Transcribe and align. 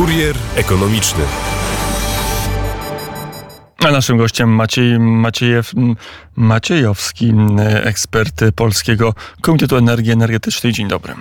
Kurier 0.00 0.36
ekonomiczny. 0.56 1.24
A 3.78 3.90
naszym 3.90 4.16
gościem 4.16 4.48
Maciej 4.48 4.98
Maciejew, 4.98 5.72
Maciejowski, 6.36 7.32
ekspert 7.82 8.44
Polskiego 8.56 9.14
Komitetu 9.40 9.76
Energii 9.76 10.12
Energetycznej. 10.12 10.72
Dzień 10.72 10.88
dobry. 10.88 11.14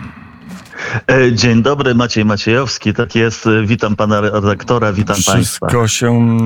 E, 1.08 1.34
dzień 1.34 1.64
dobry, 1.64 1.96
Maciej 1.96 2.26
Maciejowski, 2.26 2.94
tak 2.94 3.16
jest. 3.16 3.46
Witam 3.66 3.96
pana 3.96 4.22
redaktora, 4.22 4.94
witam 4.94 5.16
Wszystko 5.16 5.34
państwa. 5.34 5.68
Wszystko 5.68 5.88
się 5.88 6.38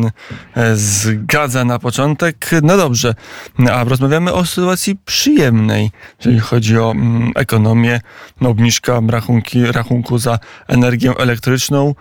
e, 0.56 0.76
zgadza 0.76 1.66
na 1.66 1.80
początek. 1.80 2.50
No 2.64 2.78
dobrze, 2.78 3.16
a 3.72 3.84
rozmawiamy 3.84 4.34
o 4.34 4.46
sytuacji 4.46 4.96
przyjemnej, 5.06 5.92
jeżeli 6.20 6.40
chodzi 6.40 6.78
o 6.78 6.92
mm, 6.92 7.32
ekonomię, 7.36 8.02
no, 8.42 8.50
obniżka 8.50 9.02
rachunki, 9.08 9.66
rachunku 9.66 10.18
za 10.18 10.40
energię 10.68 11.14
elektryczną. 11.18 11.96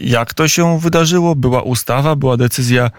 Jak 0.00 0.34
to 0.34 0.48
się 0.48 0.78
wydarzyło? 0.78 1.34
Była 1.34 1.62
ustawa, 1.62 2.16
była 2.16 2.36
decyzja 2.36 2.90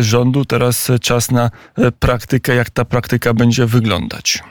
rządu, 0.00 0.44
teraz 0.44 0.90
czas 1.00 1.30
na 1.30 1.50
praktykę. 1.98 2.54
Jak 2.54 2.70
ta 2.70 2.84
praktyka 2.84 3.34
będzie 3.34 3.66
wyglądać? 3.66 4.42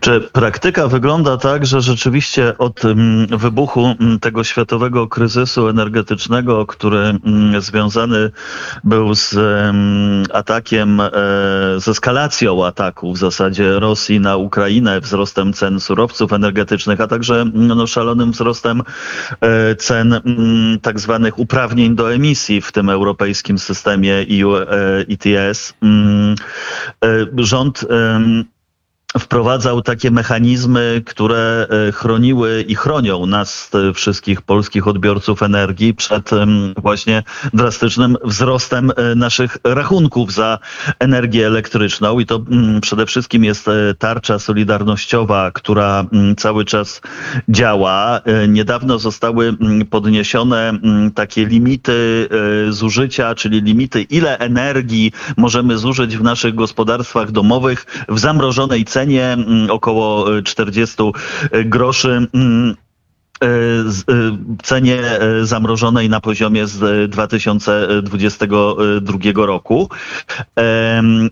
Czy 0.00 0.20
praktyka 0.20 0.88
wygląda 0.88 1.36
tak, 1.36 1.66
że 1.66 1.80
rzeczywiście 1.80 2.58
od 2.58 2.84
mm, 2.84 3.26
wybuchu 3.26 3.96
mm, 4.00 4.20
tego 4.20 4.44
światowego 4.44 5.08
kryzysu 5.08 5.68
energetycznego, 5.68 6.66
który 6.66 6.98
mm, 6.98 7.60
związany 7.60 8.30
był 8.84 9.14
z 9.14 9.36
atakiem, 10.32 11.00
e, 11.00 11.10
z 11.78 11.88
eskalacją 11.88 12.66
ataku 12.66 13.12
w 13.12 13.18
zasadzie 13.18 13.80
Rosji 13.80 14.20
na 14.20 14.36
Ukrainę, 14.36 15.00
wzrostem 15.00 15.52
cen 15.52 15.80
surowców 15.80 16.32
energetycznych, 16.32 17.00
a 17.00 17.06
także 17.06 17.44
no, 17.54 17.86
szalonym 17.86 18.32
wzrostem 18.32 18.82
e, 19.40 19.74
cen 19.74 20.20
tak 20.82 21.00
zwanych 21.00 21.38
uprawnień 21.38 21.94
do 21.94 22.14
emisji 22.14 22.60
w 22.60 22.72
tym 22.72 22.90
europejskim 22.90 23.58
systemie 23.58 24.26
EU 24.40 24.56
ETS, 25.08 25.74
e, 27.04 27.26
rząd 27.36 27.84
wprowadzał 29.18 29.82
takie 29.82 30.10
mechanizmy, 30.10 31.02
które 31.06 31.66
e, 31.88 31.92
chroniły 31.92 32.64
i 32.68 32.74
chronią 32.74 33.26
nas, 33.26 33.70
wszystkich 33.94 34.42
polskich 34.42 34.88
odbiorców 34.88 35.42
energii, 35.42 35.94
przed 35.94 36.30
właśnie 36.76 37.22
drastycznym 37.54 38.16
wzrostem 38.24 38.90
e, 38.96 39.14
naszych 39.14 39.56
rachunków 39.64 40.32
za 40.32 40.58
energię 40.98 41.46
elektryczną. 41.46 42.18
I 42.18 42.26
to 42.26 42.40
przede 42.82 43.06
wszystkim 43.06 43.44
jest 43.44 43.68
e, 43.68 43.72
tarcza 43.98 44.38
solidarnościowa, 44.38 45.50
która 45.50 46.04
cały 46.36 46.64
czas 46.64 47.00
działa. 47.48 48.20
Niedawno 48.48 48.98
zostały 48.98 49.56
podniesione 49.90 50.72
takie 51.14 51.46
limity 51.46 52.28
zużycia, 52.70 53.34
czyli 53.34 53.62
limity, 53.62 54.02
ile 54.02 54.38
energii 54.38 55.12
możemy 55.36 55.78
zużyć 55.78 56.16
w 56.16 56.22
naszych 56.22 56.54
gospodarstwach 56.54 57.30
domowych 57.30 58.04
w 58.08 58.18
zamrożonej 58.18 58.84
cenie 58.84 58.99
cenie 59.00 59.32
mm, 59.32 59.70
około 59.70 60.26
40 60.42 61.02
e, 61.02 61.06
e, 61.58 61.64
groszy 61.64 62.26
mm, 62.34 62.76
e, 63.42 63.46
cenie 64.62 64.98
zamrożonej 65.42 66.08
na 66.08 66.20
poziomie 66.20 66.66
z 66.66 67.10
2022 67.10 69.46
roku. 69.46 69.88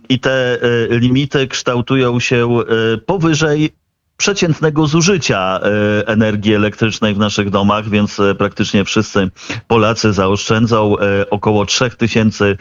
I 0.08 0.20
te 0.20 0.58
limity 0.90 1.48
kształtują 1.48 2.20
się 2.20 2.58
powyżej 3.06 3.70
przeciętnego 4.18 4.86
zużycia 4.86 5.60
e, 5.62 6.06
energii 6.06 6.54
elektrycznej 6.54 7.14
w 7.14 7.18
naszych 7.18 7.50
domach, 7.50 7.88
więc 7.88 8.20
e, 8.20 8.34
praktycznie 8.34 8.84
wszyscy 8.84 9.30
Polacy 9.68 10.12
zaoszczędzą 10.12 10.98
e, 10.98 11.30
około 11.30 11.66
3000 11.66 12.56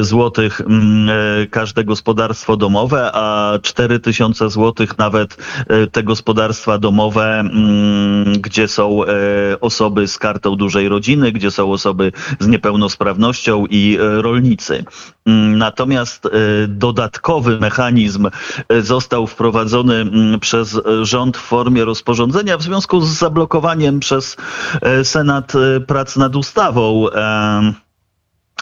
złotych 0.00 0.60
mm, 0.60 1.08
każde 1.50 1.84
gospodarstwo 1.84 2.56
domowe, 2.56 3.10
a 3.14 3.58
4000 3.62 4.50
złotych 4.50 4.98
nawet 4.98 5.36
te 5.92 6.02
gospodarstwa 6.02 6.78
domowe, 6.78 7.40
mm, 7.40 8.40
gdzie 8.40 8.68
są 8.68 9.00
osoby 9.60 10.08
z 10.08 10.18
kartą 10.18 10.56
dużej 10.56 10.88
rodziny, 10.88 11.32
gdzie 11.32 11.50
są 11.50 11.72
osoby 11.72 12.12
z 12.38 12.46
niepełnosprawnością 12.46 13.66
i 13.70 13.98
rolnicy. 14.00 14.84
Mm, 15.26 15.58
natomiast 15.58 16.28
dodatkowy 16.68 17.60
mechanizm 17.60 18.28
został 18.80 19.26
wprowadzony 19.26 20.06
przez 20.40 20.80
rząd 21.04 21.36
w 21.36 21.40
formie 21.40 21.84
rozporządzenia 21.84 22.58
w 22.58 22.62
związku 22.62 23.00
z 23.00 23.08
zablokowaniem 23.18 24.00
przez 24.00 24.36
e, 24.82 25.04
Senat 25.04 25.52
e, 25.54 25.80
prac 25.80 26.16
nad 26.16 26.36
ustawą. 26.36 27.06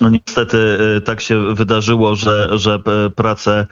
No 0.01 0.11
niestety 0.11 0.79
e, 0.97 1.01
tak 1.01 1.21
się 1.21 1.55
wydarzyło, 1.55 2.17
że, 2.17 2.59
że 2.59 2.79
prace 3.17 3.67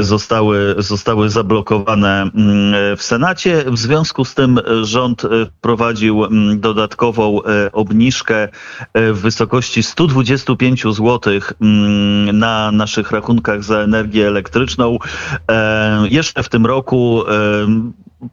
zostały, 0.00 0.74
zostały 0.78 1.30
zablokowane 1.30 2.22
mm, 2.22 2.96
w 2.96 3.02
Senacie. 3.02 3.64
W 3.66 3.78
związku 3.78 4.24
z 4.24 4.34
tym 4.34 4.60
rząd 4.82 5.22
wprowadził 5.58 6.24
mm, 6.24 6.60
dodatkową 6.60 7.40
obniżkę 7.72 8.48
w 8.94 9.20
wysokości 9.20 9.82
125 9.82 10.82
zł 10.82 11.20
mm, 11.60 12.38
na 12.38 12.72
naszych 12.72 13.10
rachunkach 13.10 13.64
za 13.64 13.78
energię 13.78 14.26
elektryczną. 14.26 14.98
Jeszcze 16.10 16.42
w 16.42 16.48
tym 16.48 16.66
roku 16.66 17.24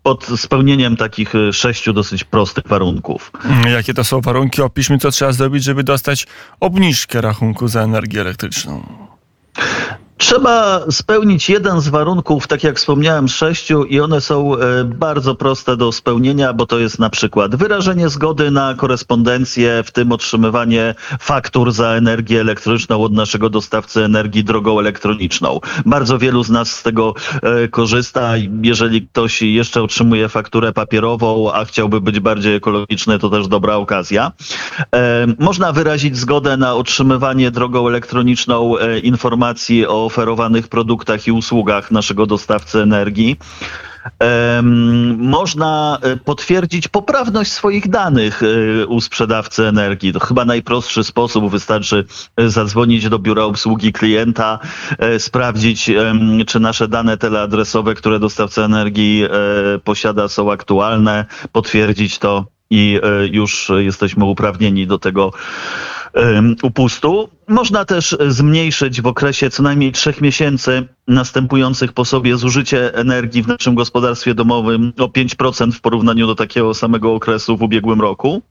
pod 0.03 0.25
spełnieniem 0.25 0.97
takich 0.97 1.35
e, 1.35 1.53
sześciu 1.53 1.93
dosyć 1.93 2.23
prostych 2.23 2.67
warunków. 2.67 3.31
Jakie 3.73 3.93
to 3.93 4.03
są 4.03 4.21
warunki? 4.21 4.61
Opiszmy, 4.61 4.97
co 4.97 5.11
trzeba 5.11 5.31
zrobić, 5.31 5.63
żeby 5.63 5.83
dostać 5.83 6.27
obniżkę 6.59 7.21
rachunku 7.21 7.67
za 7.67 7.81
energię 7.81 8.21
elektryczną. 8.21 9.02
Trzeba 10.23 10.81
spełnić 10.91 11.49
jeden 11.49 11.81
z 11.81 11.87
warunków, 11.87 12.47
tak 12.47 12.63
jak 12.63 12.77
wspomniałem, 12.77 13.27
sześciu, 13.27 13.83
i 13.83 13.99
one 13.99 14.21
są 14.21 14.55
e, 14.55 14.83
bardzo 14.83 15.35
proste 15.35 15.77
do 15.77 15.91
spełnienia, 15.91 16.53
bo 16.53 16.65
to 16.65 16.79
jest 16.79 16.99
na 16.99 17.09
przykład 17.09 17.55
wyrażenie 17.55 18.09
zgody 18.09 18.51
na 18.51 18.73
korespondencję, 18.73 19.83
w 19.85 19.91
tym 19.91 20.11
otrzymywanie 20.11 20.95
faktur 21.19 21.71
za 21.71 21.87
energię 21.87 22.41
elektryczną 22.41 23.03
od 23.03 23.13
naszego 23.13 23.49
dostawcy 23.49 24.03
energii 24.03 24.43
drogą 24.43 24.79
elektroniczną. 24.79 25.59
Bardzo 25.85 26.17
wielu 26.17 26.43
z 26.43 26.49
nas 26.49 26.71
z 26.71 26.83
tego 26.83 27.13
e, 27.41 27.67
korzysta. 27.67 28.33
Jeżeli 28.61 29.07
ktoś 29.07 29.41
jeszcze 29.41 29.83
otrzymuje 29.83 30.29
fakturę 30.29 30.73
papierową, 30.73 31.53
a 31.53 31.65
chciałby 31.65 32.01
być 32.01 32.19
bardziej 32.19 32.55
ekologiczny, 32.55 33.19
to 33.19 33.29
też 33.29 33.47
dobra 33.47 33.75
okazja. 33.75 34.31
E, 34.95 35.27
można 35.39 35.71
wyrazić 35.71 36.17
zgodę 36.17 36.57
na 36.57 36.75
otrzymywanie 36.75 37.51
drogą 37.51 37.87
elektroniczną 37.87 38.75
informacji 39.03 39.87
o 39.87 40.12
oferowanych 40.13 40.67
produktach 40.67 41.27
i 41.27 41.31
usługach 41.31 41.91
naszego 41.91 42.25
dostawcy 42.25 42.81
energii. 42.81 43.37
Można 45.17 45.97
e, 46.01 46.17
potwierdzić 46.17 46.87
poprawność 46.87 47.51
swoich 47.51 47.89
danych 47.89 48.41
e, 48.43 48.85
u 48.87 49.01
sprzedawcy 49.01 49.67
energii. 49.67 50.13
To 50.13 50.19
chyba 50.19 50.45
najprostszy 50.45 51.03
sposób. 51.03 51.51
Wystarczy 51.51 52.05
e, 52.37 52.49
zadzwonić 52.49 53.09
do 53.09 53.19
biura 53.19 53.43
obsługi 53.43 53.93
klienta, 53.93 54.59
sprawdzić, 55.17 55.91
czy 56.47 56.59
nasze 56.59 56.87
dane 56.87 57.17
teleadresowe, 57.17 57.95
które 57.95 58.19
dostawca 58.19 58.61
energii 58.61 59.23
posiada, 59.83 60.27
są 60.27 60.51
aktualne, 60.51 61.25
potwierdzić 61.51 62.19
to 62.19 62.45
i 62.69 62.99
już 63.31 63.71
jesteśmy 63.77 64.25
uprawnieni 64.25 64.87
do 64.87 64.99
tego 64.99 65.33
upustu. 66.63 67.29
Można 67.47 67.85
też 67.85 68.17
zmniejszyć 68.27 69.01
w 69.01 69.07
okresie 69.07 69.49
co 69.49 69.63
najmniej 69.63 69.91
trzech 69.91 70.21
miesięcy 70.21 70.87
następujących 71.07 71.93
po 71.93 72.05
sobie 72.05 72.37
zużycie 72.37 72.95
energii 72.95 73.43
w 73.43 73.47
naszym 73.47 73.75
gospodarstwie 73.75 74.33
domowym 74.33 74.93
o 74.99 75.05
5% 75.05 75.71
w 75.71 75.81
porównaniu 75.81 76.27
do 76.27 76.35
takiego 76.35 76.73
samego 76.73 77.13
okresu 77.13 77.57
w 77.57 77.61
ubiegłym 77.61 78.01
roku. 78.01 78.41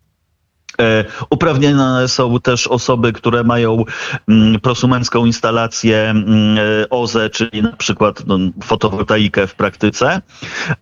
E, 0.80 1.04
uprawnione 1.30 2.08
są 2.08 2.40
też 2.40 2.66
osoby, 2.66 3.12
które 3.12 3.44
mają 3.44 3.84
mm, 4.28 4.60
prosumencką 4.60 5.26
instalację 5.26 6.10
mm, 6.10 6.58
e, 6.58 6.88
OZE, 6.90 7.30
czyli 7.30 7.62
na 7.62 7.72
przykład 7.72 8.26
no, 8.26 8.38
fotowoltaikę 8.64 9.46
w 9.46 9.54
praktyce 9.54 10.20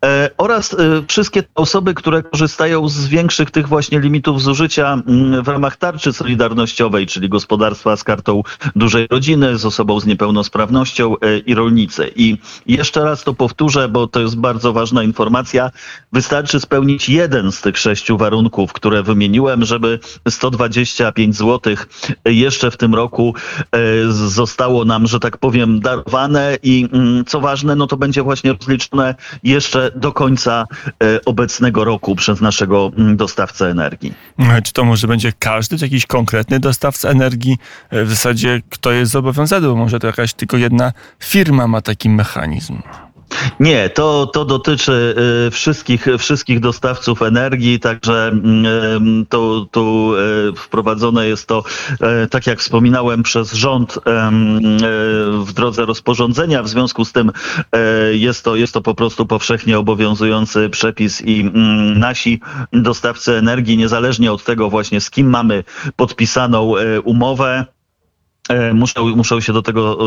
e, 0.04 0.30
oraz 0.38 0.76
wszystkie 1.08 1.42
osoby, 1.54 1.94
które 1.94 2.22
korzystają 2.22 2.88
z 2.88 3.06
większych 3.06 3.50
tych 3.50 3.68
właśnie 3.68 4.00
limitów 4.00 4.42
zużycia 4.42 5.02
mm, 5.06 5.42
w 5.42 5.48
ramach 5.48 5.76
tarczy 5.76 6.12
solidarnościowej, 6.12 7.06
czyli 7.06 7.28
gospodarstwa 7.28 7.96
z 7.96 8.04
kartą 8.04 8.42
dużej 8.76 9.06
rodziny, 9.10 9.58
z 9.58 9.66
osobą 9.66 10.00
z 10.00 10.06
niepełnosprawnością 10.06 11.14
i 11.46 11.54
rolnicy. 11.54 12.10
I 12.16 12.38
jeszcze 12.66 13.04
raz 13.04 13.24
to 13.24 13.34
powtórzę, 13.34 13.88
bo 13.88 14.06
to 14.06 14.20
jest 14.20 14.36
bardzo 14.36 14.72
ważna 14.72 15.02
informacja. 15.02 15.70
Wystarczy 16.12 16.60
spełnić 16.60 17.08
jeden 17.08 17.52
z 17.52 17.60
tych 17.60 17.78
sześciu 17.78 18.16
warunków, 18.16 18.72
które 18.72 19.02
wymieniłem, 19.02 19.64
żeby 19.64 19.79
żeby 19.80 19.98
125 20.28 21.36
zł 21.36 21.74
jeszcze 22.24 22.70
w 22.70 22.76
tym 22.76 22.94
roku 22.94 23.34
zostało 24.08 24.84
nam, 24.84 25.06
że 25.06 25.20
tak 25.20 25.38
powiem, 25.38 25.80
darowane 25.80 26.56
i 26.62 26.88
mm, 26.92 27.24
co 27.24 27.40
ważne, 27.40 27.76
no 27.76 27.86
to 27.86 27.96
będzie 27.96 28.22
właśnie 28.22 28.52
rozliczone 28.52 29.14
jeszcze 29.42 29.90
do 29.96 30.12
końca 30.12 30.64
obecnego 31.26 31.84
roku 31.84 32.16
przez 32.16 32.40
naszego 32.40 32.92
mm, 32.98 33.16
dostawcę 33.16 33.70
energii. 33.70 34.14
Czy 34.64 34.72
to 34.72 34.84
może 34.84 35.06
będzie 35.06 35.32
każdy, 35.38 35.78
czy 35.78 35.84
jakiś 35.84 36.06
konkretny 36.06 36.60
dostawca 36.60 37.08
energii? 37.08 37.58
W 37.92 38.10
zasadzie 38.10 38.62
kto 38.70 38.92
jest 38.92 39.12
zobowiązany, 39.12 39.68
bo 39.68 39.76
może 39.76 39.98
to 39.98 40.06
jakaś 40.06 40.32
tylko 40.32 40.56
jedna 40.56 40.92
firma 41.20 41.66
ma 41.66 41.80
taki 41.80 42.10
mechanizm. 42.10 42.78
Nie, 43.60 43.90
to, 43.90 44.26
to 44.26 44.44
dotyczy 44.44 45.14
y, 45.46 45.50
wszystkich, 45.50 46.06
wszystkich 46.18 46.60
dostawców 46.60 47.22
energii, 47.22 47.80
także 47.80 48.32
y, 49.22 49.26
to, 49.28 49.66
tu 49.70 50.14
y, 50.14 50.52
wprowadzone 50.56 51.26
jest 51.26 51.46
to, 51.46 51.64
tak 52.30 52.46
jak 52.46 52.58
wspominałem, 52.58 53.22
przez 53.22 53.52
rząd 53.52 53.98
w 55.44 55.52
drodze 55.52 55.86
rozporządzenia. 55.86 56.62
W 56.62 56.68
związku 56.68 57.04
z 57.04 57.12
tym 57.12 57.32
jest 58.12 58.44
to, 58.44 58.56
jest 58.56 58.74
to 58.74 58.80
po 58.80 58.94
prostu 58.94 59.26
powszechnie 59.26 59.78
obowiązujący 59.78 60.68
przepis 60.68 61.22
i 61.22 61.40
mm, 61.40 61.98
nasi 61.98 62.40
dostawcy 62.72 63.36
energii, 63.36 63.76
niezależnie 63.76 64.32
od 64.32 64.44
tego 64.44 64.70
właśnie 64.70 65.00
z 65.00 65.10
kim 65.10 65.30
mamy 65.30 65.64
podpisaną 65.96 66.74
umowę, 67.04 67.50
E, 67.50 67.79
muszą, 68.74 69.16
muszą 69.16 69.40
się 69.40 69.52
do 69.52 69.62
tego 69.62 69.98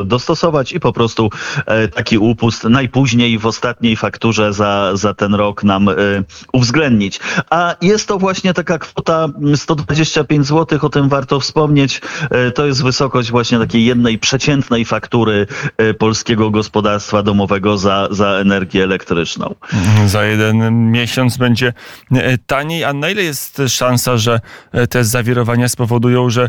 e, 0.00 0.04
dostosować 0.04 0.72
i 0.72 0.80
po 0.80 0.92
prostu 0.92 1.30
e, 1.66 1.88
taki 1.88 2.18
upust 2.18 2.64
najpóźniej 2.64 3.38
w 3.38 3.46
ostatniej 3.46 3.96
fakturze 3.96 4.52
za, 4.52 4.90
za 4.94 5.14
ten 5.14 5.34
rok 5.34 5.64
nam 5.64 5.88
uwzględnić. 6.52 7.20
A 7.50 7.76
jest 7.80 8.08
to 8.08 8.18
właśnie 8.18 8.54
taka 8.54 8.78
kwota 8.78 9.28
125 9.56 10.46
zł, 10.46 10.78
o 10.82 10.88
tym 10.88 11.08
warto 11.08 11.40
wspomnieć. 11.40 12.00
To 12.54 12.66
jest 12.66 12.82
wysokość 12.82 13.30
właśnie 13.30 13.58
takiej 13.58 13.84
jednej 13.84 14.18
przeciętnej 14.18 14.84
faktury 14.84 15.46
polskiego 15.98 16.50
gospodarstwa 16.50 17.22
domowego 17.22 17.78
za, 17.78 18.08
za 18.10 18.28
energię 18.28 18.84
elektryczną. 18.84 19.54
Za 20.06 20.24
jeden 20.24 20.90
miesiąc 20.90 21.36
będzie 21.36 21.72
taniej, 22.46 22.84
a 22.84 22.92
na 22.92 23.10
ile 23.10 23.22
jest 23.22 23.62
szansa, 23.68 24.16
że 24.16 24.40
te 24.90 25.04
zawirowania 25.04 25.68
spowodują, 25.68 26.30
że 26.30 26.48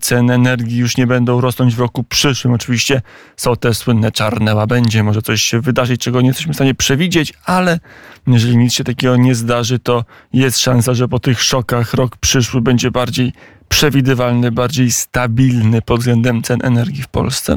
ceny 0.00 0.34
energii 0.34 0.79
już 0.80 0.96
nie 0.96 1.06
będą 1.06 1.40
rosnąć 1.40 1.74
w 1.74 1.80
roku 1.80 2.04
przyszłym. 2.04 2.54
Oczywiście 2.54 3.02
są 3.36 3.56
te 3.56 3.74
słynne 3.74 4.12
czarne 4.12 4.54
łabędzie, 4.54 5.02
może 5.02 5.22
coś 5.22 5.42
się 5.42 5.60
wydarzyć, 5.60 6.00
czego 6.00 6.20
nie 6.20 6.28
jesteśmy 6.28 6.52
w 6.52 6.56
stanie 6.56 6.74
przewidzieć, 6.74 7.32
ale 7.44 7.80
jeżeli 8.26 8.56
nic 8.56 8.74
się 8.74 8.84
takiego 8.84 9.16
nie 9.16 9.34
zdarzy, 9.34 9.78
to 9.78 10.04
jest 10.32 10.58
szansa, 10.58 10.94
że 10.94 11.08
po 11.08 11.18
tych 11.18 11.42
szokach 11.42 11.94
rok 11.94 12.16
przyszły 12.16 12.60
będzie 12.60 12.90
bardziej 12.90 13.32
przewidywalny, 13.68 14.52
bardziej 14.52 14.92
stabilny 14.92 15.82
pod 15.82 16.00
względem 16.00 16.42
cen 16.42 16.58
energii 16.62 17.02
w 17.02 17.08
Polsce. 17.08 17.56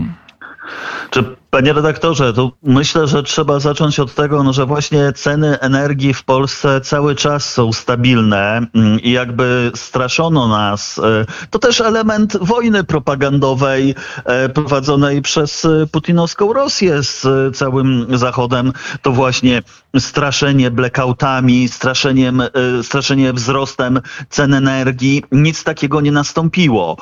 Czy 1.10 1.36
Panie 1.54 1.74
redaktorze, 1.74 2.34
tu 2.34 2.52
myślę, 2.64 3.08
że 3.08 3.24
trzeba 3.24 3.60
zacząć 3.60 4.00
od 4.00 4.16
tego, 4.16 4.44
no, 4.44 4.54
że 4.54 4.66
właśnie 4.66 5.14
ceny 5.16 5.60
energii 5.60 6.14
w 6.14 6.24
Polsce 6.24 6.82
cały 6.82 7.16
czas 7.16 7.54
są 7.54 7.74
stabilne 7.74 8.68
mm, 8.76 9.00
i 9.00 9.12
jakby 9.12 9.72
straszono 9.76 10.48
nas. 10.48 11.00
E, 11.00 11.26
to 11.50 11.60
też 11.60 11.82
element 11.82 12.38
wojny 12.42 12.84
propagandowej 12.84 13.96
e, 14.26 14.50
prowadzonej 14.50 15.22
przez 15.22 15.66
e, 15.66 15.88
putinowską 15.92 16.54
Rosję 16.54 17.04
z 17.04 17.28
całym 17.56 18.18
Zachodem. 18.18 18.74
To 19.02 19.12
właśnie 19.12 19.64
straszenie 20.00 20.72
blackoutami, 20.72 21.68
straszeniem, 21.68 22.44
straszenie 22.84 23.34
wzrostem 23.34 24.02
cen 24.30 24.54
energii. 24.54 25.24
Nic 25.32 25.64
takiego 25.64 26.02
nie 26.02 26.12
nastąpiło. 26.12 26.98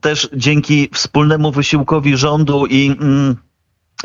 Też 0.00 0.28
dzięki 0.32 0.88
wspólnemu 0.92 1.52
wysiłkowi 1.52 2.16
rządu 2.16 2.66
i 2.66 2.96
Mm. 3.12 3.51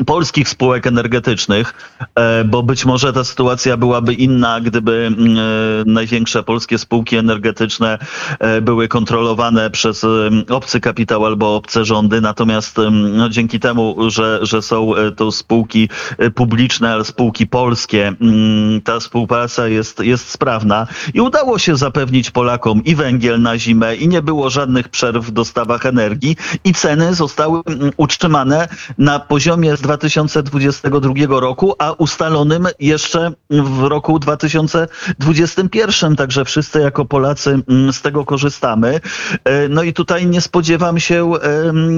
Polskich 0.06 0.48
spółek 0.48 0.86
energetycznych, 0.86 1.74
e, 2.14 2.44
bo 2.44 2.62
być 2.62 2.84
może 2.84 3.12
ta 3.12 3.24
sytuacja 3.24 3.76
byłaby 3.76 4.14
inna, 4.14 4.60
gdyby 4.60 5.06
mm, 5.06 5.38
e, 5.38 5.40
największe 5.86 6.42
polskie 6.42 6.78
spółki 6.78 7.16
energetyczne 7.16 7.98
e, 8.38 8.60
były 8.60 8.88
kontrolowane 8.88 9.70
przez 9.70 10.06
obcy 10.50 10.80
kapitał 10.80 11.26
albo 11.26 11.56
obce 11.56 11.84
rządy. 11.84 12.20
Natomiast 12.20 12.76
no, 12.90 13.28
dzięki 13.28 13.60
temu, 13.60 14.10
że, 14.10 14.38
że 14.42 14.62
są 14.62 14.92
to 15.16 15.32
spółki 15.32 15.88
publiczne, 16.34 16.92
ale 16.92 17.04
spółki 17.04 17.46
polskie, 17.46 18.14
mm, 18.20 18.80
ta 18.80 19.00
współpraca 19.00 19.68
jest, 19.68 20.00
jest 20.00 20.30
sprawna 20.30 20.86
i 21.14 21.20
udało 21.20 21.58
się 21.58 21.76
zapewnić 21.76 22.30
Polakom 22.30 22.84
i 22.84 22.94
węgiel 22.94 23.42
na 23.42 23.58
zimę 23.58 23.96
i 23.96 24.08
nie 24.08 24.22
było 24.22 24.50
żadnych 24.50 24.88
przerw 24.88 25.26
w 25.26 25.30
dostawach 25.30 25.86
energii 25.86 26.36
i 26.64 26.74
ceny 26.74 27.14
zostały 27.14 27.60
utrzymane 27.96 28.68
na 28.98 29.18
poziomie 29.20 29.76
z 29.78 29.80
2022 29.80 31.40
roku, 31.40 31.74
a 31.78 31.92
ustalonym 31.92 32.66
jeszcze 32.80 33.32
w 33.50 33.82
roku 33.82 34.18
2021. 34.18 36.16
Także 36.16 36.44
wszyscy 36.44 36.80
jako 36.80 37.04
Polacy 37.04 37.60
mm, 37.68 37.92
z 37.92 38.02
tego 38.02 38.24
korzystamy. 38.24 39.00
E, 39.44 39.68
no 39.68 39.82
i 39.82 39.92
tutaj 39.92 40.26
nie 40.26 40.40
spodziewam 40.40 41.00
się, 41.00 41.32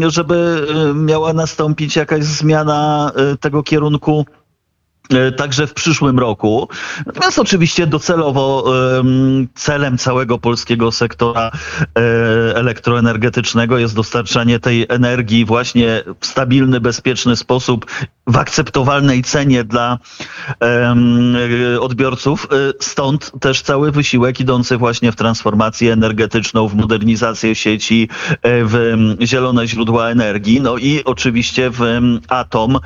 żeby 0.06 0.66
e, 0.90 0.94
miała 0.94 1.32
nastąpić 1.32 1.96
jakaś 1.96 2.24
zmiana 2.24 3.12
e, 3.16 3.36
tego 3.36 3.62
kierunku 3.62 4.24
także 5.36 5.66
w 5.66 5.74
przyszłym 5.74 6.18
roku. 6.18 6.68
Natomiast 7.06 7.38
oczywiście 7.38 7.86
docelowo 7.86 8.64
celem 9.54 9.98
całego 9.98 10.38
polskiego 10.38 10.92
sektora 10.92 11.50
e, 11.50 11.90
elektroenergetycznego 12.56 13.78
jest 13.78 13.94
dostarczanie 13.94 14.60
tej 14.60 14.86
energii 14.88 15.44
właśnie 15.44 16.02
w 16.20 16.26
stabilny, 16.26 16.80
bezpieczny 16.80 17.36
sposób, 17.36 17.86
w 18.30 18.36
akceptowalnej 18.36 19.22
cenie 19.22 19.64
dla 19.64 19.98
odbiorców. 21.80 22.48
E, 22.52 22.72
stąd 22.80 23.32
też 23.40 23.62
cały 23.62 23.92
wysiłek 23.92 24.40
idący 24.40 24.76
właśnie 24.76 25.12
w 25.12 25.16
transformację 25.16 25.92
energetyczną, 25.92 26.68
w 26.68 26.74
modernizację 26.74 27.54
sieci, 27.54 28.08
w 28.44 29.16
zielone 29.22 29.66
źródła 29.66 30.08
energii, 30.08 30.60
no 30.60 30.76
i 30.76 31.04
oczywiście 31.04 31.70
w 31.70 31.80
atom, 32.28 32.78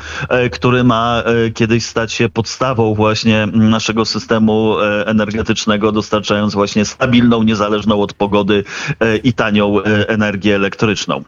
który 0.53 0.85
ma 0.85 1.23
kiedyś 1.55 1.85
stać 1.87 2.13
się 2.13 2.29
podstawą 2.29 2.95
właśnie 2.95 3.47
naszego 3.53 4.05
systemu 4.05 4.81
e, 4.81 5.07
energetycznego, 5.07 5.93
dostarczając 5.93 6.55
właśnie 6.55 6.85
stabilną, 6.85 7.43
niezależną 7.43 8.01
od 8.01 8.13
pogody 8.13 8.65
e, 9.01 9.17
i 9.17 9.33
tanią 9.33 9.81
e, 9.81 10.09
energię 10.09 10.55
elektryczną. 10.55 11.25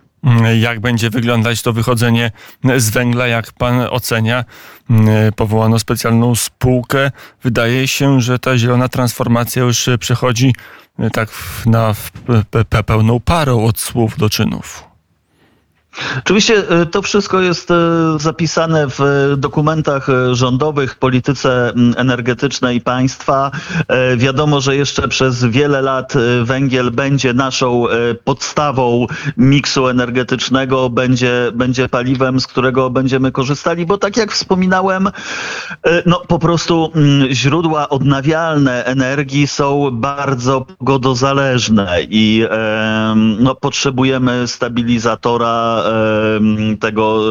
Jak 0.60 0.80
będzie 0.80 1.10
wyglądać 1.10 1.62
to 1.62 1.72
wychodzenie 1.72 2.30
z 2.76 2.90
węgla, 2.90 3.26
jak 3.26 3.52
pan 3.52 3.80
ocenia? 3.90 4.44
Powołano 5.36 5.78
specjalną 5.78 6.34
spółkę. 6.34 7.10
Wydaje 7.42 7.88
się, 7.88 8.20
że 8.20 8.38
ta 8.38 8.58
zielona 8.58 8.88
transformacja 8.88 9.62
już 9.62 9.88
przechodzi 10.00 10.54
tak 11.12 11.28
na 11.66 11.94
pełną 12.86 13.20
parą 13.20 13.64
od 13.64 13.80
słów 13.80 14.18
do 14.18 14.30
czynów. 14.30 14.84
Oczywiście 16.18 16.70
e, 16.70 16.86
to 16.86 17.02
wszystko 17.02 17.40
jest 17.40 17.70
e, 17.70 17.74
zapisane 18.18 18.86
w 18.88 19.00
dokumentach 19.36 20.08
e, 20.08 20.34
rządowych, 20.34 20.94
polityce 20.94 21.72
energetycznej 21.96 22.80
państwa. 22.80 23.50
Wiadomo, 24.16 24.60
że 24.60 24.76
jeszcze 24.76 25.08
przez 25.08 25.44
wiele 25.44 25.82
lat 25.82 26.14
węgiel 26.42 26.90
będzie 26.90 27.34
naszą 27.34 27.84
podstawą 28.24 29.06
miksu 29.36 29.88
energetycznego, 29.88 30.90
będzie, 30.90 31.52
będzie 31.54 31.88
paliwem, 31.88 32.40
z 32.40 32.46
którego 32.46 32.90
będziemy 32.90 33.32
korzystali, 33.32 33.86
bo 33.86 33.98
tak 33.98 34.16
jak 34.16 34.32
wspominałem, 34.32 35.10
no 36.06 36.22
po 36.28 36.38
prostu 36.38 36.92
źródła 37.30 37.88
odnawialne 37.88 38.84
energii 38.84 39.46
są 39.46 39.90
bardzo 39.92 40.60
pogodozależne 40.60 41.98
i 42.10 42.46
no, 43.38 43.54
potrzebujemy 43.54 44.48
stabilizatora 44.48 45.85
tego, 46.80 47.22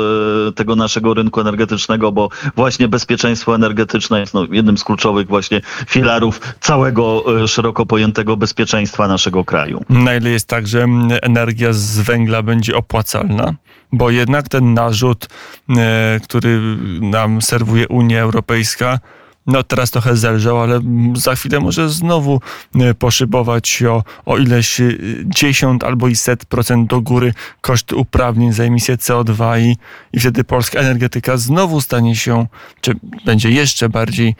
e, 0.47 0.51
tego 0.51 0.75
naszego 0.75 1.13
rynku 1.13 1.41
energetycznego, 1.41 2.11
bo 2.11 2.29
właśnie 2.55 2.87
bezpieczeństwo 2.87 3.55
energetyczne 3.55 4.19
jest 4.19 4.33
no, 4.33 4.47
jednym 4.51 4.77
z 4.77 4.83
kluczowych 4.83 5.27
właśnie 5.27 5.61
filarów 5.87 6.39
całego 6.59 7.23
e, 7.43 7.47
szeroko 7.47 7.85
pojętego 7.85 8.37
bezpieczeństwa 8.37 9.07
naszego 9.07 9.45
kraju. 9.45 9.81
Na 9.89 10.15
ile 10.15 10.29
jest 10.29 10.47
tak, 10.47 10.67
że 10.67 10.85
energia 11.21 11.73
z 11.73 11.99
węgla 11.99 12.41
będzie 12.41 12.77
opłacalna? 12.77 13.53
Bo 13.91 14.09
jednak 14.09 14.49
ten 14.49 14.73
narzut, 14.73 15.27
e, 15.69 16.19
który 16.23 16.61
nam 17.01 17.41
serwuje 17.41 17.87
Unia 17.87 18.21
Europejska, 18.21 18.99
no 19.47 19.63
teraz 19.63 19.91
trochę 19.91 20.15
zelżał, 20.17 20.61
ale 20.61 20.81
za 21.15 21.35
chwilę 21.35 21.59
może 21.59 21.89
znowu 21.89 22.41
e, 22.75 22.93
poszybować 22.93 23.83
o, 23.83 24.03
o 24.25 24.37
ileś 24.37 24.81
e, 24.81 24.93
dziesiąt 25.25 25.83
albo 25.83 26.07
i 26.07 26.15
set 26.15 26.45
procent 26.45 26.89
do 26.89 27.01
góry 27.01 27.33
koszty 27.61 27.95
uprawnień 27.95 28.53
za 28.53 28.63
emisję 28.63 28.97
CO2 28.97 29.61
i, 29.61 29.77
i 30.13 30.19
wtedy 30.19 30.43
polska 30.43 30.79
energetyka 30.79 31.37
znowu 31.37 31.81
stanie 31.81 32.15
się, 32.15 32.47
czy 32.81 32.93
będzie 33.25 33.51
jeszcze 33.51 33.89
bardziej 33.89 34.35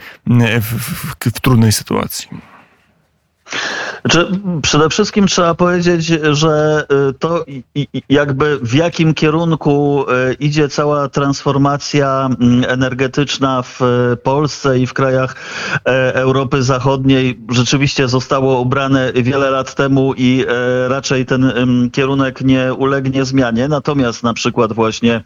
w, 0.62 0.64
w, 0.64 1.16
w 1.36 1.40
trudnej 1.40 1.72
sytuacji. 1.72 2.55
Znaczy, 4.02 4.28
przede 4.62 4.90
wszystkim 4.90 5.28
trzeba 5.28 5.56
powiedzieć, 5.56 6.06
że 6.32 6.86
y, 7.10 7.14
to 7.14 7.46
jakby 8.10 8.60
w 8.62 8.74
jakim 8.74 9.14
kierunku 9.14 10.06
y, 10.32 10.34
idzie 10.34 10.70
cała 10.70 11.10
transformacja 11.10 12.30
mm, 12.42 12.66
energetyczna 12.68 13.62
w 13.62 13.80
Polsce 14.24 14.80
i 14.80 14.88
w 14.88 14.94
krajach 14.94 15.36
e, 15.86 16.16
Europy 16.16 16.64
Zachodniej 16.64 17.40
rzeczywiście 17.50 18.08
zostało 18.08 18.60
ubrane 18.62 19.14
wiele 19.14 19.50
lat 19.50 19.76
temu 19.76 20.14
i 20.18 20.46
e, 20.48 20.88
raczej 20.88 21.26
ten 21.26 21.54
kierunek 21.92 22.42
nie 22.42 22.74
ulegnie 22.74 23.26
zmianie. 23.26 23.68
Natomiast 23.68 24.24
na 24.24 24.34
przykład 24.34 24.74
właśnie 24.74 25.24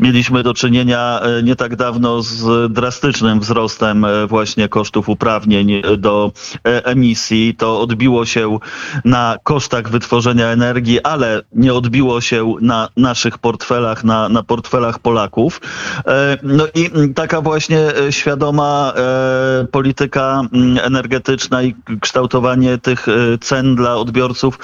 mieliśmy 0.00 0.42
do 0.42 0.54
czynienia 0.54 1.20
e, 1.20 1.42
nie 1.42 1.56
tak 1.56 1.76
dawno 1.76 2.22
z 2.22 2.72
drastycznym 2.72 3.40
wzrostem 3.40 4.06
właśnie 4.28 4.68
kosztów 4.68 5.08
uprawnień 5.08 5.82
do 5.98 6.32
emisji. 6.64 7.54
To 7.60 7.80
odbiło 7.80 8.26
się 8.26 8.58
na 9.04 9.36
kosztach 9.42 9.88
wytworzenia 9.88 10.46
energii, 10.46 11.02
ale 11.02 11.42
nie 11.52 11.74
odbiło 11.74 12.20
się 12.20 12.54
na 12.60 12.88
naszych 12.96 13.38
portfelach, 13.38 14.04
na, 14.04 14.28
na 14.28 14.42
portfelach 14.42 14.98
Polaków. 14.98 15.60
E, 16.06 16.38
no 16.42 16.66
i 16.74 16.90
taka 17.14 17.40
właśnie 17.40 17.78
e, 17.78 18.12
świadoma 18.12 18.92
e, 18.96 19.66
polityka 19.66 20.42
mm, 20.52 20.78
energetyczna 20.84 21.62
i 21.62 21.74
kształtowanie 22.00 22.78
tych 22.78 23.06
cen 23.40 23.74
dla 23.74 23.96
odbiorców 23.96 24.58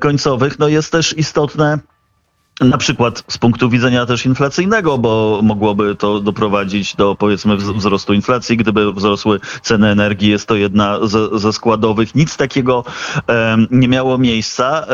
końcowych 0.00 0.58
no 0.58 0.68
jest 0.68 0.92
też 0.92 1.18
istotne 1.18 1.78
na 2.60 2.78
przykład 2.78 3.24
z 3.28 3.38
punktu 3.38 3.70
widzenia 3.70 4.06
też 4.06 4.26
inflacyjnego, 4.26 4.98
bo 4.98 5.40
mogłoby 5.42 5.96
to 5.96 6.20
doprowadzić 6.20 6.96
do 6.96 7.14
powiedzmy 7.14 7.56
wzrostu 7.56 8.14
inflacji, 8.14 8.56
gdyby 8.56 8.92
wzrosły 8.92 9.40
ceny 9.62 9.88
energii. 9.88 10.30
Jest 10.30 10.48
to 10.48 10.54
jedna 10.54 10.98
ze, 11.32 11.52
składowych. 11.52 12.14
Nic 12.14 12.36
takiego 12.36 12.84
e, 13.28 13.56
nie 13.70 13.88
miało 13.88 14.18
miejsca. 14.18 14.82
E, 14.82 14.86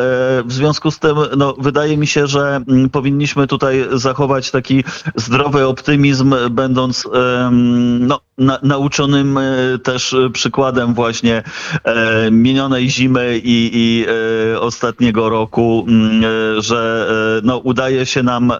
w 0.44 0.52
związku 0.52 0.90
z 0.90 0.98
tym 0.98 1.16
no, 1.36 1.54
wydaje 1.58 1.96
mi 1.96 2.06
się, 2.06 2.26
że 2.26 2.60
mm, 2.68 2.90
powinniśmy 2.90 3.46
tutaj 3.46 3.86
zachować 3.92 4.50
taki 4.50 4.84
zdrowy 5.16 5.66
optymizm, 5.66 6.34
będąc 6.50 7.06
e, 7.06 7.50
no, 8.00 8.20
na, 8.38 8.58
nauczonym 8.62 9.38
e, 9.38 9.42
też 9.82 10.16
przykładem 10.32 10.94
właśnie 10.94 11.42
e, 11.84 12.30
minionej 12.30 12.90
zimy 12.90 13.40
i, 13.44 13.70
i 13.72 14.06
e, 14.54 14.60
ostatniego 14.60 15.28
roku, 15.28 15.84
mm, 15.88 16.24
e, 16.24 16.62
że 16.62 17.08
no, 17.42 17.53
no, 17.54 17.58
udaje 17.58 18.06
się 18.06 18.22
nam 18.22 18.52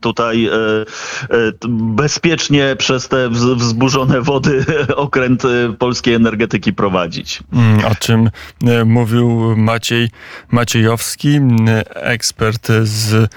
tutaj 0.00 0.46
e, 0.46 0.50
e, 0.50 1.52
bezpiecznie 1.68 2.76
przez 2.78 3.08
te 3.08 3.30
wzburzone 3.30 4.22
wody 4.22 4.64
okręt 4.96 5.44
e, 5.44 5.72
polskiej 5.78 6.14
energetyki 6.14 6.72
prowadzić. 6.72 7.42
Mm, 7.52 7.84
o 7.84 7.94
czym 7.94 8.30
mówił 8.84 9.56
Maciej 9.56 10.08
Maciejowski, 10.50 11.40
ekspert 11.94 12.68
z 12.82 13.30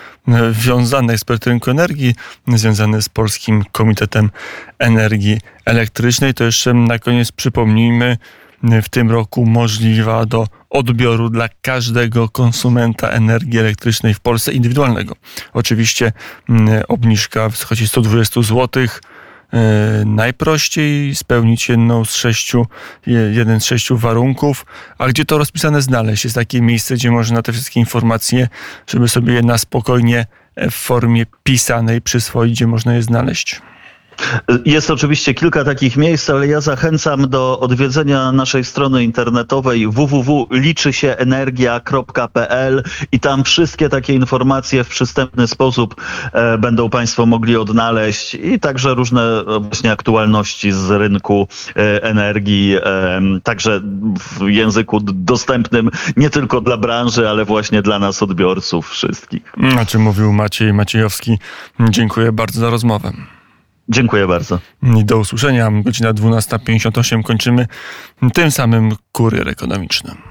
wiązany 0.52 1.14
ekspert 1.14 1.48
rynku 1.48 1.72
energii, 1.72 2.16
związany 2.48 3.02
z 3.02 3.10
Polskim 3.10 3.64
Komitetem 3.72 4.30
Energii 4.80 5.40
Elektrycznej. 5.66 6.34
To 6.34 6.44
jeszcze 6.44 6.74
na 6.74 7.00
koniec 7.00 7.32
przypomnijmy, 7.32 8.18
w 8.64 8.90
tym 8.90 9.12
roku 9.12 9.46
możliwa 9.46 10.26
do 10.26 10.48
odbioru 10.70 11.30
dla 11.30 11.50
każdego 11.62 12.30
konsumenta 12.30 13.10
energii 13.10 13.60
elektrycznej 13.60 14.14
w 14.14 14.20
Polsce 14.20 14.54
indywidualnego. 14.54 15.16
Oczywiście 15.54 16.12
mm, 16.50 16.84
obniżka 16.88 17.50
w 17.50 17.52
wysokości 17.52 17.88
120 17.88 18.42
zł. 18.42 18.88
Najprościej 20.06 21.16
spełnić 21.16 21.70
jedną 21.70 22.06
z 22.06 22.16
sześciu, 22.16 22.66
jeden 23.32 23.60
z 23.60 23.66
sześciu 23.66 23.98
warunków, 23.98 24.66
a 24.98 25.08
gdzie 25.08 25.26
to 25.26 25.38
rozpisane 25.38 25.82
znaleźć? 25.82 26.24
Jest 26.24 26.36
takie 26.36 26.62
miejsce, 26.62 26.96
gdzie 26.96 27.12
można 27.12 27.42
te 27.42 27.54
wszystkie 27.54 27.80
informacje, 27.80 28.48
żeby 28.88 29.08
sobie 29.08 29.34
je 29.34 29.42
na 29.42 29.58
spokojnie 29.58 30.26
w 30.58 30.72
formie 30.72 31.26
pisanej 31.44 32.02
przyswoić, 32.02 32.54
gdzie 32.54 32.68
można 32.68 32.94
je 32.94 33.02
znaleźć. 33.02 33.62
Jest 34.66 34.92
oczywiście 34.92 35.34
kilka 35.34 35.64
takich 35.64 35.98
miejsc, 35.98 36.30
ale 36.30 36.48
ja 36.48 36.62
zachęcam 36.62 37.30
do 37.30 37.60
odwiedzenia 37.60 38.32
naszej 38.32 38.64
strony 38.64 39.04
internetowej 39.04 39.88
www.liczysieenergia.pl 39.88 42.84
i 43.12 43.20
tam 43.20 43.44
wszystkie 43.44 43.90
takie 43.90 44.14
informacje 44.14 44.84
w 44.84 44.90
przystępny 44.90 45.48
sposób 45.48 45.96
e, 46.34 46.58
będą 46.58 46.90
Państwo 46.90 47.26
mogli 47.26 47.58
odnaleźć 47.58 48.36
i 48.36 48.60
także 48.60 48.94
różne 48.94 49.44
właśnie 49.62 49.92
aktualności 49.92 50.72
z 50.72 50.92
rynku 50.92 51.48
e, 51.76 52.04
energii, 52.04 52.78
e, 52.84 53.22
także 53.44 53.82
w 54.20 54.48
języku 54.48 55.00
dostępnym 55.00 55.90
nie 56.18 56.30
tylko 56.30 56.62
dla 56.62 56.78
branży, 56.78 57.30
ale 57.30 57.46
właśnie 57.46 57.82
dla 57.82 58.00
nas 58.00 58.24
odbiorców 58.24 58.90
wszystkich. 58.90 59.54
O 59.82 59.86
czym 59.86 60.02
mówił 60.02 60.34
Maciej 60.34 60.74
Maciejowski. 60.74 61.40
Dziękuję 61.90 62.32
bardzo 62.32 62.60
za 62.60 62.70
rozmowę. 62.70 63.14
Dziękuję 63.90 64.28
bardzo. 64.28 64.60
Do 64.84 65.18
usłyszenia. 65.18 65.72
Godzina 65.72 66.14
12.58 66.14 67.24
kończymy 67.24 67.68
tym 68.34 68.52
samym 68.52 68.96
kurier 69.12 69.50
ekonomicznym. 69.50 70.16